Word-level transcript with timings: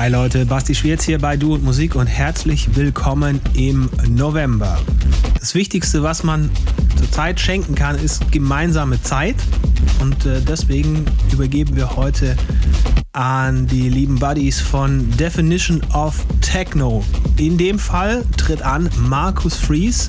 Hi 0.00 0.08
Leute, 0.08 0.46
Basti 0.46 0.76
Schwierz 0.76 1.02
hier 1.02 1.18
bei 1.18 1.36
Du 1.36 1.54
und 1.54 1.64
Musik 1.64 1.96
und 1.96 2.06
herzlich 2.06 2.76
willkommen 2.76 3.40
im 3.54 3.90
November. 4.08 4.78
Das 5.40 5.56
Wichtigste, 5.56 6.04
was 6.04 6.22
man 6.22 6.50
zurzeit 6.98 7.40
schenken 7.40 7.74
kann, 7.74 7.96
ist 7.96 8.30
gemeinsame 8.32 9.00
Zeit 9.02 9.36
und 10.00 10.26
äh, 10.26 10.40
deswegen 10.40 11.04
übergeben 11.32 11.76
wir 11.76 11.96
heute 11.96 12.36
an 13.12 13.66
die 13.66 13.88
lieben 13.88 14.18
Buddies 14.18 14.60
von 14.60 15.10
Definition 15.16 15.82
of 15.92 16.24
Techno. 16.40 17.04
In 17.36 17.58
dem 17.58 17.78
Fall 17.78 18.24
tritt 18.36 18.62
an 18.62 18.88
Markus 18.96 19.56
Fries 19.56 20.08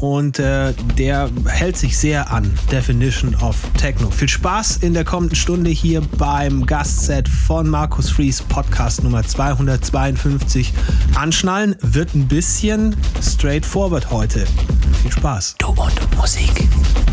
und 0.00 0.38
äh, 0.38 0.72
der 0.96 1.30
hält 1.46 1.76
sich 1.76 1.98
sehr 1.98 2.30
an 2.30 2.52
Definition 2.70 3.34
of 3.36 3.56
Techno. 3.76 4.10
Viel 4.10 4.28
Spaß 4.28 4.78
in 4.78 4.94
der 4.94 5.04
kommenden 5.04 5.36
Stunde 5.36 5.70
hier 5.70 6.00
beim 6.16 6.64
Gastset 6.66 7.28
von 7.28 7.68
Markus 7.68 8.10
Fries 8.10 8.42
Podcast 8.42 9.02
Nummer 9.02 9.24
252. 9.24 10.72
Anschnallen 11.14 11.74
wird 11.80 12.14
ein 12.14 12.28
bisschen 12.28 12.94
straightforward 13.20 14.10
heute. 14.10 14.46
Viel 15.02 15.12
Spaß. 15.12 15.56
Du 15.58 15.68
und 15.68 15.92
Musik. 16.24 17.03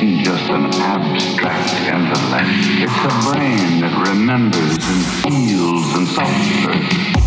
isn't 0.00 0.24
just 0.24 0.48
an 0.50 0.66
abstract 0.74 1.74
intellect. 1.86 2.48
It's 2.80 2.92
a 2.92 3.08
brain 3.30 3.80
that 3.80 4.08
remembers 4.08 4.78
and 4.88 5.04
feels 5.22 5.94
and 5.94 6.08
suffers. 6.08 7.19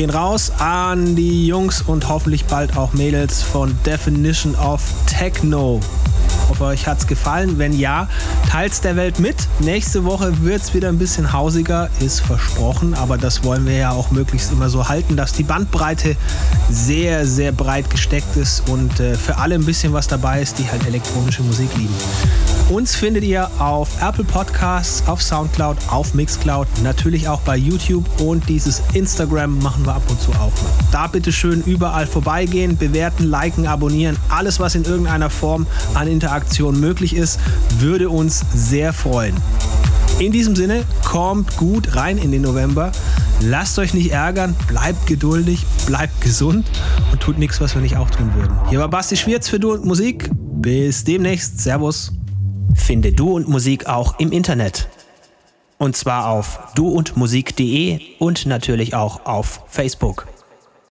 Gehen 0.00 0.08
raus 0.08 0.50
an 0.56 1.14
die 1.14 1.46
Jungs 1.46 1.82
und 1.82 2.08
hoffentlich 2.08 2.46
bald 2.46 2.74
auch 2.74 2.94
Mädels 2.94 3.42
von 3.42 3.76
Definition 3.84 4.54
of 4.54 4.80
Techno 5.04 5.78
hoffe, 6.48 6.64
euch 6.64 6.86
hat 6.86 6.98
es 6.98 7.06
gefallen. 7.06 7.58
Wenn 7.58 7.78
ja, 7.78 8.08
teilt's 8.48 8.80
der 8.80 8.96
Welt 8.96 9.18
mit. 9.18 9.36
Nächste 9.60 10.04
Woche 10.04 10.42
wird 10.42 10.62
es 10.62 10.74
wieder 10.74 10.88
ein 10.88 10.98
bisschen 10.98 11.32
hausiger, 11.32 11.90
ist 12.00 12.20
versprochen. 12.20 12.94
Aber 12.94 13.18
das 13.18 13.44
wollen 13.44 13.66
wir 13.66 13.76
ja 13.76 13.90
auch 13.92 14.10
möglichst 14.10 14.50
immer 14.52 14.68
so 14.68 14.88
halten, 14.88 15.16
dass 15.16 15.32
die 15.32 15.44
Bandbreite 15.44 16.16
sehr, 16.70 17.26
sehr 17.26 17.52
breit 17.52 17.88
gesteckt 17.88 18.36
ist 18.36 18.68
und 18.68 19.00
äh, 19.00 19.14
für 19.14 19.36
alle 19.36 19.54
ein 19.54 19.64
bisschen 19.64 19.92
was 19.92 20.08
dabei 20.08 20.42
ist, 20.42 20.58
die 20.58 20.70
halt 20.70 20.86
elektronische 20.86 21.42
Musik 21.42 21.68
lieben. 21.76 21.94
Uns 22.70 22.94
findet 22.94 23.24
ihr 23.24 23.50
auf 23.58 24.00
Apple 24.00 24.22
Podcasts, 24.22 25.02
auf 25.08 25.20
Soundcloud, 25.20 25.76
auf 25.88 26.14
Mixcloud, 26.14 26.68
natürlich 26.84 27.26
auch 27.26 27.40
bei 27.40 27.56
YouTube 27.56 28.04
und 28.20 28.48
dieses 28.48 28.80
Instagram 28.92 29.58
machen 29.58 29.84
wir 29.84 29.96
ab 29.96 30.04
und 30.08 30.20
zu 30.20 30.30
auch 30.30 30.52
noch. 30.52 30.90
Da 30.92 31.08
bitte 31.08 31.32
schön 31.32 31.64
überall 31.64 32.06
vorbeigehen, 32.06 32.76
bewerten, 32.76 33.24
liken, 33.24 33.66
abonnieren. 33.66 34.16
Alles, 34.28 34.60
was 34.60 34.76
in 34.76 34.84
irgendeiner 34.84 35.30
Form 35.30 35.66
an 35.94 36.06
Interaktion 36.06 36.78
möglich 36.78 37.16
ist, 37.16 37.40
würde 37.80 38.08
uns 38.08 38.44
sehr 38.54 38.92
freuen. 38.92 39.34
In 40.20 40.30
diesem 40.30 40.54
Sinne, 40.54 40.84
kommt 41.04 41.56
gut 41.56 41.96
rein 41.96 42.18
in 42.18 42.30
den 42.30 42.42
November. 42.42 42.92
Lasst 43.40 43.80
euch 43.80 43.94
nicht 43.94 44.12
ärgern, 44.12 44.54
bleibt 44.68 45.08
geduldig, 45.08 45.66
bleibt 45.86 46.20
gesund 46.20 46.70
und 47.10 47.20
tut 47.20 47.36
nichts, 47.36 47.60
was 47.60 47.74
wir 47.74 47.82
nicht 47.82 47.96
auch 47.96 48.10
tun 48.10 48.32
würden. 48.36 48.54
Hier 48.68 48.78
war 48.78 48.88
Basti 48.88 49.16
Schwierz 49.16 49.48
für 49.48 49.58
Du 49.58 49.72
und 49.72 49.84
Musik. 49.84 50.30
Bis 50.60 51.02
demnächst. 51.02 51.60
Servus. 51.60 52.12
Finde 52.80 53.12
Du 53.12 53.34
und 53.36 53.48
Musik 53.48 53.86
auch 53.86 54.18
im 54.18 54.32
Internet. 54.32 54.88
Und 55.78 55.96
zwar 55.96 56.28
auf 56.28 56.58
duundmusik.de 56.74 58.00
und 58.18 58.46
natürlich 58.46 58.94
auch 58.94 59.26
auf 59.26 59.62
Facebook. 59.68 60.26